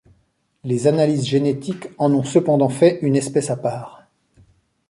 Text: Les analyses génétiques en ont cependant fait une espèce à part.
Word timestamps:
Les 0.63 0.87
analyses 0.87 1.27
génétiques 1.27 1.87
en 1.99 2.11
ont 2.15 2.23
cependant 2.23 2.69
fait 2.69 2.97
une 3.03 3.15
espèce 3.15 3.51
à 3.51 3.55
part. 3.55 4.01